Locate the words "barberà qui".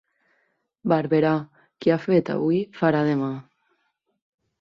0.93-1.93